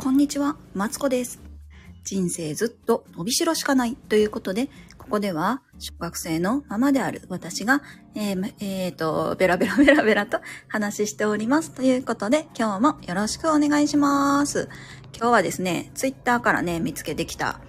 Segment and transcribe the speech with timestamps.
[0.00, 1.40] こんにちは、マツコです。
[2.04, 7.82] 人生ずっと伸びしろしかないということで、ここでは小学生のママである私が、
[8.14, 10.38] えーえーと、ベラベラ ベラベラと
[10.68, 11.72] 話しております。
[11.72, 14.68] ということで、今日もよろしくお願いします。
[15.16, 17.60] 今日はですね、ツイッターからね、見つけてきた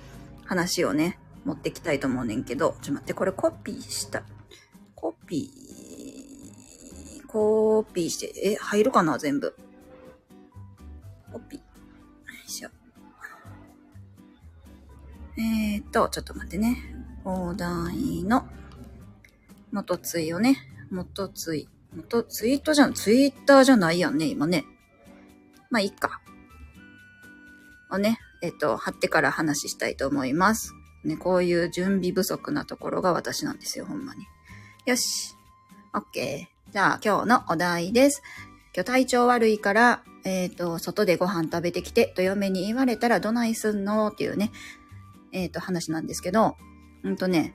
[0.46, 4.21] 話をね、持ってきたいと思うねんけど、ちょっと待って、これコピーした。
[4.93, 9.55] コピー、コピーして、え、入るかな全部。
[11.33, 11.58] コピ
[15.39, 16.78] えーっと、ちょっと待ってね。
[17.24, 18.46] お題の
[19.71, 20.57] 元ツイをね、
[20.92, 24.65] 元ツイ、元ツイートじゃん、ツイッターじゃないやんね、今ね。
[25.70, 26.20] まあ、いいか。
[27.89, 30.74] をね、えっと、貼ってから話したいと思います。
[31.06, 34.26] ね、こういう準備不足なところが私なんですよ、ほんまに。
[34.86, 35.38] よし。
[35.94, 36.73] オッケー。
[36.73, 38.22] じゃあ、今日のお題です。
[38.76, 44.09] 今日体調悪いから、えっ、と、外でご飯食べてきて、と嫁に言われたらどないすんの？
[44.09, 44.52] っていうね、
[45.31, 46.58] えっ、と、話なんですけど、
[47.03, 47.53] うんとね、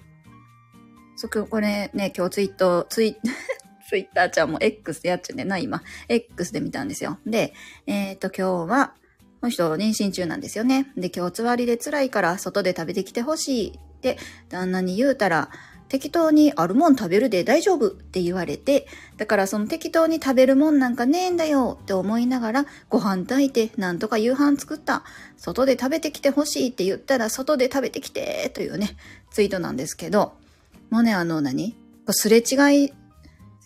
[1.16, 3.16] そこ、これね、今日ツイート、ツイ、
[3.88, 5.82] ツイッターちゃんも X でやっちゃってな、今。
[6.08, 7.18] X で見たんですよ。
[7.26, 7.54] で、
[7.86, 8.94] えっ、と、今日は、
[9.40, 10.90] この人妊娠中なんですよね。
[10.96, 14.16] で、今日つわりで辛いから外で食べてきてほしいって
[14.48, 15.50] 旦那に言うたら、
[15.94, 25.04] 適当にあるもん食べるで大丈夫って言われて、だからその適当に食べるもんなんかねえんだよって思いながら、ご飯炊いてなんとか夕飯作った。
[25.36, 28.96] 外で食べてきてほしいって言ったら、外で食べてきてというね、
[29.30, 30.32] ツイートなんですけど、
[30.90, 31.76] もうね、あの何？
[32.10, 32.92] すれ違い、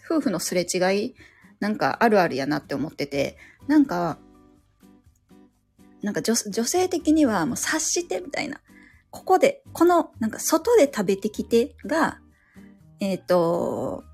[0.04, 1.14] 夫婦のすれ違い、
[1.60, 4.18] なんかあるあるやなって思ってて、なんか、
[6.02, 8.60] なんか女女性的にはもう察してみたいな。
[9.10, 12.20] ここで、この、なんか外で食べてきてが、
[13.00, 14.04] えっ、と、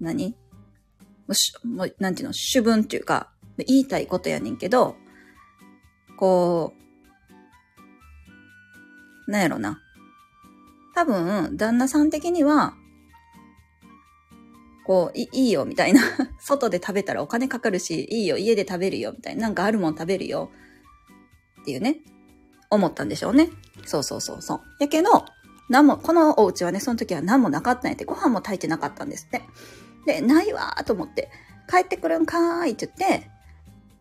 [0.00, 0.30] 何？
[0.30, 4.96] もうしもうなんていうの、主文っていうか、言いたいことやねんけど、
[6.16, 6.72] こ
[9.26, 9.82] う、なんやろな。
[10.94, 12.74] 多分、旦那さん的には、
[14.84, 16.00] こう、いいいよ、みたいな。
[16.40, 19.42] 外で食べたらお金かかるし、いいよ、家で食べるよ、みたいな。
[19.42, 20.50] なんかあるもん食べるよ。
[21.60, 22.00] っていうね、
[22.70, 23.50] 思ったんでしょうね。
[23.84, 24.60] そうそうそうそう。
[24.80, 25.24] やけど、
[25.68, 29.42] 何も、このお家はね、その時は何もなかったんやって、ご飯も炊いてなかったんですって。
[30.06, 31.30] で、ないわーと思って、
[31.68, 33.30] 帰ってくるんかーいって言って、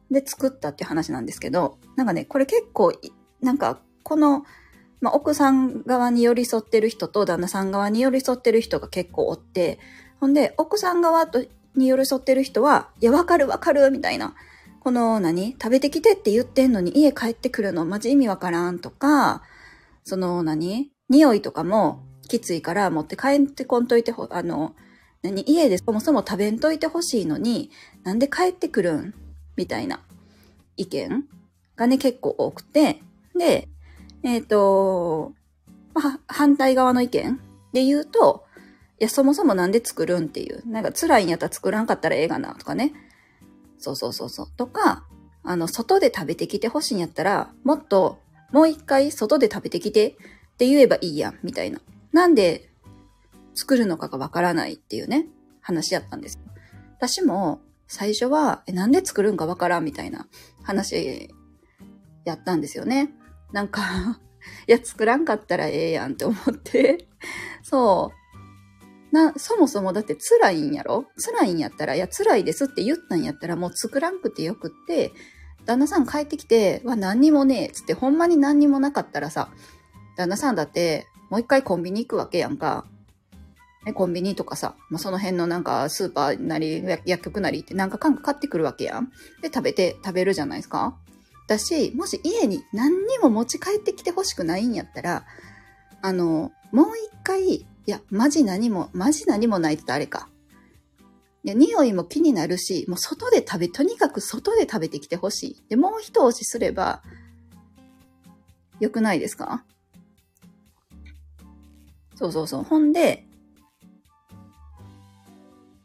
[0.10, 2.94] で、作ったっていう話なんですけど、なんかね、これ結構、
[3.42, 4.46] なんか、この、
[5.02, 9.80] まあ、奥さん側に寄り添ってる人と旦那さん側に寄り添ってる人が結構おって、
[10.20, 11.44] ほんで、奥さん側と
[11.76, 14.34] に寄り添ってる人は、いや、わかるわかる、みたいな。
[14.88, 15.52] この何？
[15.52, 17.84] 食べてきてって言ってんのに家帰ってくるの？
[17.84, 19.44] マジ意味わからんとか、
[20.06, 20.94] その何？
[21.10, 24.76] 匂いとかもきついから持って帰ってこんといてほ、あの、
[25.24, 25.44] 何？
[25.46, 27.70] 家でそもそも食べんといてほしいのに、
[28.04, 29.14] なんで帰ってくるん？
[29.58, 30.00] みたいな
[30.78, 31.26] 意見
[31.76, 33.02] がね結構多くて、
[33.38, 33.68] で、
[34.24, 35.34] えっ、と、
[35.96, 37.42] まあ、反対側の意見
[37.74, 38.46] で言うと、
[39.02, 40.66] いや、そもそもなんで作るんっていう。
[40.66, 42.94] なんか辛いんやったら作らんかったらええがな、とかね。
[43.78, 44.48] そうそうそうそう。
[44.58, 45.06] とか、
[45.44, 48.20] あの、外で食べてきてほしいんやったら、もっと、
[48.52, 50.14] もう一回外で食べてきてっ
[50.58, 51.80] て言えばいいやん、みたいな。
[52.12, 52.70] なんで
[53.56, 55.28] 作るのかがわからないっていうね、
[55.62, 56.40] 話やったんです。
[56.98, 60.28] 私も最初は、え、なんで作るんかわからんみたいな
[60.64, 61.30] 話
[62.26, 63.12] やったんですよね。
[63.52, 64.20] なんか
[64.68, 67.08] いや、作らんかったらええやんって思って。
[67.64, 68.27] そう。
[69.12, 71.06] な、そもそもだって辛いんやろ？
[71.18, 75.12] 辛いんやったら、いや、辛いですって言ったんやったら、もう作らんくてよくって、
[75.66, 79.50] 旦那さん帰ってきて、わ、何にもねえ、つって、ほんまに何にもなかったらさ、
[80.18, 82.86] 旦那さんだって、もう一回コンビニ行くわけやんか。
[83.86, 89.12] ね、コンビニとかさ、まあ、その辺のなんかスーパーなり薬局なりってなんかかんか買ってくるわけやん。
[89.42, 90.98] で、食べて、食べるじゃないですか。
[91.48, 95.26] だし、もし家に何にも持ち帰ってきてほしくないんやったら、
[96.02, 100.30] あの、もう一回、いや、マジ何も、マジ何もないってあれか。
[101.44, 105.64] 匂いも気になるし、もう外で食べ、とにかく外で食べてきてほしい。
[105.70, 107.02] で、もう一押しすれば、
[108.82, 109.64] よくないですか？
[112.16, 112.64] そうそうそう。
[112.64, 113.26] ほんで、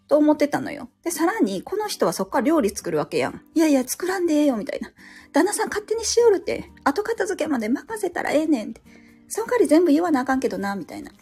[0.09, 0.91] と思ってたのよ。
[1.05, 3.43] で、さらに、この人はそっから料理作るわけやん。
[3.55, 4.91] いやいや、作らんでええよ、みたいな。
[5.33, 6.69] 旦那さん勝手にしよるって。
[6.83, 8.83] 後片付けまで任せたらええねんって。
[9.29, 11.13] その代わり全部言わなあかんけどな、みたいな。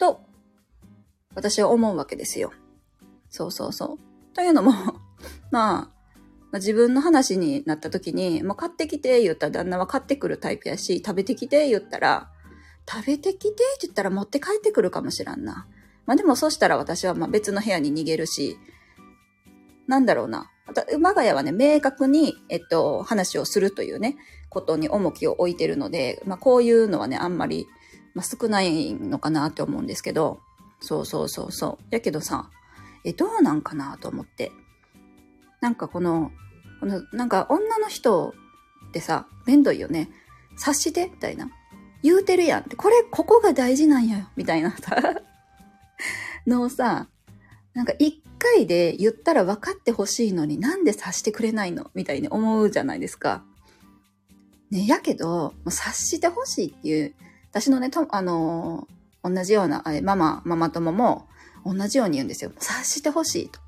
[0.00, 0.22] と、
[1.34, 2.52] 私は思うわけですよ。
[3.28, 4.34] そうそうそう。
[4.34, 4.72] というのも、
[5.52, 6.00] まあ、
[6.50, 12.32] まあ、自分の話になった時に、もう買ってきて言ったら旦那は買ってくるタイプやし、食べてきて言ったら、
[12.90, 15.68] 食べてきてって言ったら持って帰ってくるかもしらんな。
[16.06, 18.58] まあでもそしたら私はま別の部屋に逃げるし、
[19.86, 20.50] なんだろうな。
[20.92, 24.16] 馬ヶ谷はね、明確に、えっと、話をするというね、
[24.48, 27.66] ことに重きを置いてるので、まあ、こういうのはね、あんまり、
[28.14, 30.40] まあ、少ないのかなって思うんですけど、
[30.80, 31.84] そうそうそうそう。
[31.90, 32.50] やけどさ、
[33.04, 34.52] え、どうなんかなと思って。
[35.60, 36.32] なんかこの、
[36.80, 38.34] この、なんか女の人
[38.88, 40.10] ってさ、めんどいよね。
[40.56, 41.50] 察してみたいな。
[42.02, 42.76] 言うてるやんって。
[42.76, 44.28] これ、ここが大事なんやよ。
[44.36, 44.96] みたいなさ。
[46.46, 47.08] のさ、
[47.74, 51.90] なんか一回で言ったら分かってほしいのになんで察してくれないの？
[51.94, 53.44] みたいに思うじゃないですか。
[54.70, 57.14] ね、やけど、もう察してほしいっていう、
[57.50, 61.28] 私のね、と、あのー、同じような、ママ、ママ友も
[61.64, 62.52] 同じように言うんですよ。
[62.56, 63.60] 察してほしいと。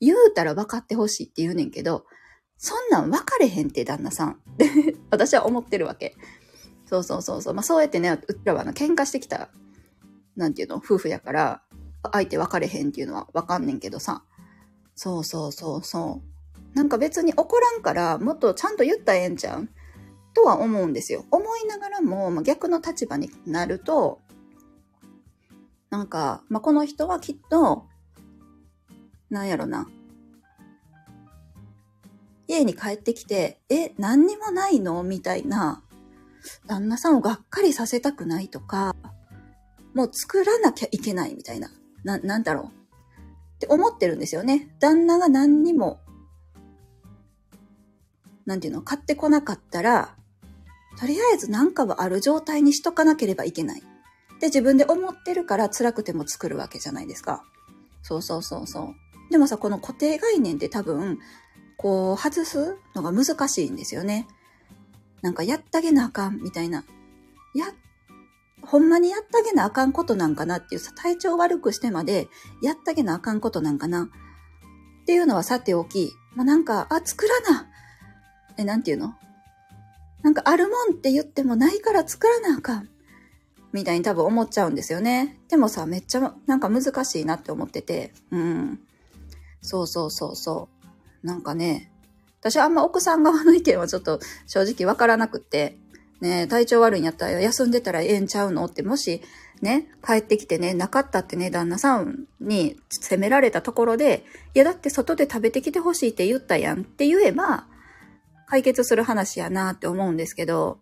[0.00, 2.06] 言うたら分かってほしいって言うねんけど、
[2.56, 4.40] そんなん分かれへんって、旦那さん。
[5.10, 6.16] 私は思ってるわけ。
[6.86, 7.54] そうそうそうそう。
[7.54, 9.50] まあそうやってね、うちらはの喧嘩してきた、
[10.36, 11.62] なんていうの、夫婦やから、
[12.12, 14.24] 相手分かれへんっていうのは分かんねんけどさ。
[14.94, 16.22] そうそうそうそ
[16.74, 16.76] う。
[16.76, 19.68] なんか別に怒らんから、もっとちゃんと言ったらええんちゃう
[20.34, 21.24] とは思うんですよ。
[21.30, 24.20] 思いながらも、まあ、逆の立場になると、
[25.90, 27.86] なんか、まあ、この人はきっと、
[29.30, 29.88] なんやろな。
[32.46, 35.02] 家に帰ってきて、え、何にもないの？
[35.02, 35.82] みたいな、
[36.66, 38.94] 旦那さんをがっかりさせたくないとか、
[39.94, 41.70] もう作らなきゃいけないみたいな、
[42.04, 42.64] な、なんだろう。
[42.66, 42.68] っ
[43.58, 44.74] て思ってるんですよね。
[44.78, 46.00] 旦那が何にも、
[48.46, 50.16] なんていうの、買ってこなかったら、
[50.98, 53.82] とりあえず何かはある状態にしとかなければいけない。
[54.40, 57.44] で、自分で思ってるから辛くても作るわけじゃないですか。
[58.02, 59.30] そうそうそうそう。
[59.30, 61.18] でもさ、この固定概念って多分、
[61.76, 64.26] こう、外すのが難しいんですよね。
[65.22, 66.84] なんか、やってあげなあかん、みたいな。
[67.54, 67.66] や、
[68.62, 72.28] ほんまにやってあげなあかんことなんかなっていうさ、体調悪くしてまで、
[72.62, 74.10] やってあげなあかんことなんかな。
[75.02, 77.68] っていうのはさておき、まあ、なんか、あ、作らな。
[78.56, 79.14] え、なんていうの？
[80.22, 82.88] なんか、あるもんって言ってもないから作らなあかん。
[83.72, 85.38] みたいに多分思っちゃうんですよね。
[85.48, 88.12] でもさ、めっちゃなんか難しいなって思ってて。
[88.30, 88.80] うん。
[89.60, 90.68] そうそうそうそ
[91.22, 91.26] う。
[91.26, 91.92] なんかね、
[92.40, 95.76] 私あんま奥さん側の意見はちょっと正直わからなくって、
[96.20, 99.20] ね、体調悪いんやったら休んでたらええんちゃうのって、もし
[99.60, 104.24] ね、帰ってきてね、なかったってね、旦那さんに責められたところで、
[104.54, 107.66] いやだって外で食べてきてほしいって言ったやんって言えば、
[108.48, 110.80] 解決する話やなって思うんですけど、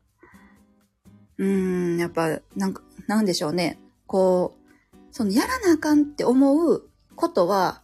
[1.39, 3.79] うーん、やっぱ、なんか、なんでしょうね。
[4.07, 4.57] こ
[4.93, 7.83] う、そのやらなあかんって思うことは、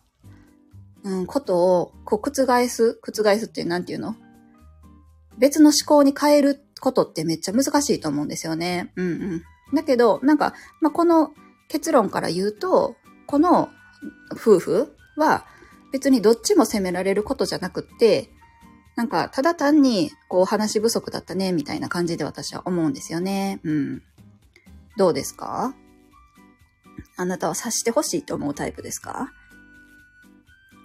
[1.02, 2.32] うん、ことを、こう、覆
[2.68, 4.14] す覆すってなんていうの？
[5.36, 8.92] 別の思考に変えることってめっちゃ難しいと思うんですよね。
[8.96, 9.42] うんうん。
[9.74, 11.32] だけど、なんか、まあ、この
[11.68, 12.96] 結論から言うと、
[13.26, 13.68] この
[14.32, 15.44] 夫婦は
[15.92, 18.30] 別にどっちも責められることじゃなくって、
[18.94, 23.60] なんか、ただ単に、こう、話不足だったね、みたいな感じで私は思うんですよね。
[23.62, 24.02] うん。
[24.98, 25.74] どうですか？
[27.16, 29.32] あなたは察してほしいと思うタイプですか？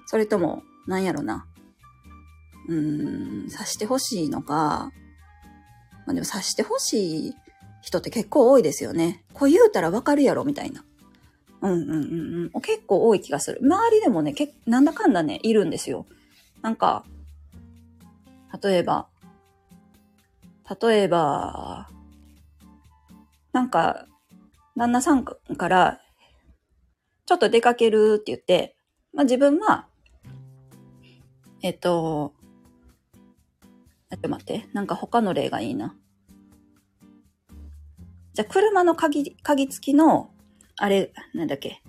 [0.06, 1.46] それとも、なんやろな。
[2.70, 4.92] うーん、察してほしいのか。
[6.06, 7.36] まあでも察してほしい
[7.82, 9.26] 人って結構多いですよね。
[9.34, 10.86] こう言うたらわかるやろ、みたいな。
[11.62, 12.62] うんうんうんうん。
[12.62, 13.60] 結構多い気がする。
[13.62, 16.06] 周りでもね、けなんだかんだね、いるんですよ。
[16.62, 17.04] なんか、
[18.62, 19.08] 例えば、
[20.82, 21.90] 例えば、
[23.54, 24.06] なんか、
[24.76, 25.36] 旦那さんか
[25.68, 26.00] ら、
[27.26, 28.76] ちょっと出かけるって言って、
[29.14, 29.88] まあ自分は、
[31.62, 32.34] えっと、
[34.10, 35.96] ちょっと待って、なんか他の例がいいな。
[38.34, 40.32] じゃあ、車の鍵、鍵付きの、
[40.78, 41.82] あれ、なんだっけ。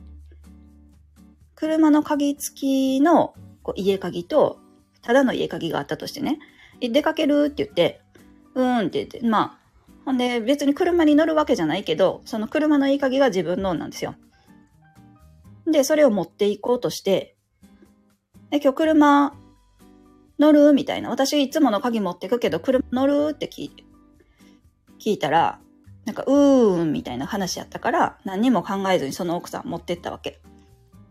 [1.54, 4.58] 車の鍵付きのこう家鍵と、
[5.02, 6.38] ただの家鍵があったとしてね。
[6.80, 8.00] 出かけるって言って、
[8.54, 9.58] うーんって言って、まあ、
[10.04, 14.14] ほんで別に車に乗るわけじゃないけど、その車のいい鍵が自分のなんですよ。
[15.66, 17.36] で、それを持っていこうとして、
[18.50, 19.34] で今日車
[20.38, 21.10] 乗るみたいな。
[21.10, 23.84] 私いつもの鍵持ってくけど、車乗るって聞いて、
[24.98, 25.60] 聞いたら、
[26.04, 30.40] なんか、うーんみたいな話やったから、何にも考えずにその奥さん持ってったわけ。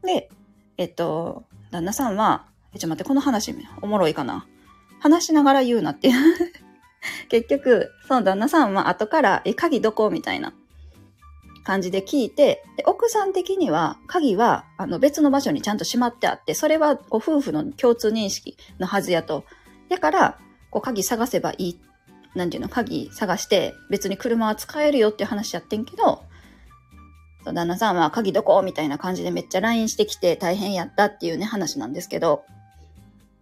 [0.03, 0.29] で、
[0.77, 4.47] えっと、旦那さんは、え、ちょ待って、この話おもろいかな。
[4.99, 6.15] 話しながら言うなっていう。
[7.29, 10.09] 結局、その旦那さんは後から、え、鍵どこ？
[10.09, 10.53] みたいな。
[11.63, 19.43] 感じで聞いて、で奥さん的には、鍵は、あの、別の場所にちゃんとしまってあって、それは、ご夫婦の共通認識のはずやと。
[19.89, 20.39] だから、
[20.71, 21.79] こう、鍵探せばいい。
[22.35, 26.23] なんていうの、鍵探して、別に車は使えるよっていう話やってんけど、
[27.53, 28.61] 旦那さんは鍵どこ？
[28.61, 32.43] みたいな感じでめっちゃ LINE してきて大変やったっていうね、話なんですけど、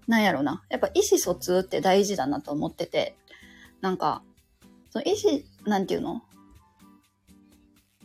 [0.07, 0.63] なんやろな。
[0.69, 3.15] やっぱ意思疎通って大事だなと思ってて、
[3.81, 4.21] なんか、
[4.89, 6.21] その意思、なんていうの？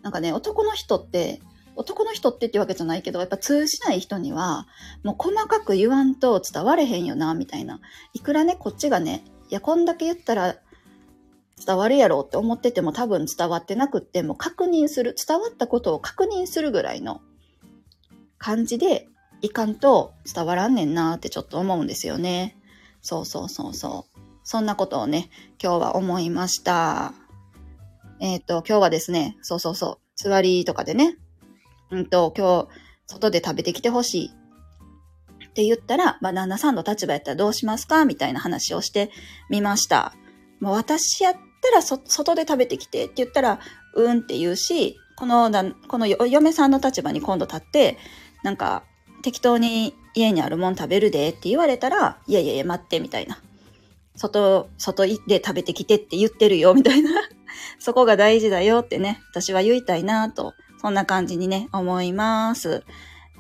[0.02, 1.40] なんかね、男の人って、
[1.76, 4.66] 男の人ってってわけじゃないけど、やっぱ通じない人には、
[5.02, 7.80] もう細かく言わんと伝われへんよな、みたいな。
[8.12, 10.56] いくらね、こっちがね、いや、こんだけ言ったら
[11.64, 17.20] 伝わるやろうって思ってても多分伝わってなくって、もう確認する、伝わったことを確認するぐらいの
[18.38, 19.06] 感じで
[19.42, 22.56] いかんと伝わらんねんなってちょっと思うんですよね。
[23.00, 24.20] そうそうそうそう。
[24.44, 25.30] そんなことをね、
[25.62, 27.14] 今日は思いました。
[28.20, 31.16] えっ、ー、と、今日はですね、そうそうそう、座りとかでね、
[31.90, 32.68] うんと、今日、
[33.06, 34.30] 外で食べてきてほしい
[35.46, 38.04] って言ったら、まあ、旦那さんの立場やったらどうしますか？
[38.04, 39.10] みたいな話をして
[39.48, 40.14] みました。
[40.60, 43.60] もう私やったら外で食べてきてって言ったら、
[43.94, 45.50] うんって言うし、この、
[45.88, 47.98] この嫁さんの立場に今度立って、
[48.42, 48.84] なんか、
[49.22, 53.38] 適当に家にあるもん食べるでって言われたら、いやいやいや待ってみたいな。
[54.16, 57.10] 外、外行って食べてきてって言ってるよみたいな。
[57.78, 62.84] そこが大事だよってね、私は言いたいなと、そんな感じにね、思います。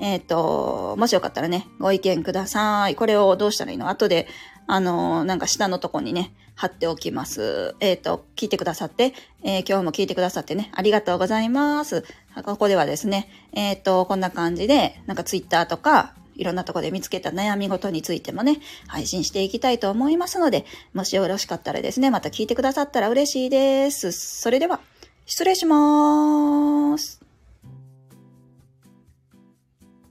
[0.00, 2.94] えっ、ー、と、もしよかったらね、ご意見ください。
[2.94, 3.88] これをどうしたらいいの？
[3.88, 4.26] 後で、
[4.72, 7.74] あの、なんか下のとこにね、貼っておきます。
[7.80, 12.04] えっ、ー、と、聞いてくださって、えー、今日も聞いてくださってね、ありがとうございます。
[12.44, 24.12] ここではですね、えっ、と、こんな感じで、なんかツイッターとか、いろんなとこで見つけた悩み事についてもね、配信していきたいと思いますので、もしよろしかったらですね、また聞いてくださったら嬉しいです。
[24.12, 24.80] それでは、
[25.26, 27.29] 失礼しまーす。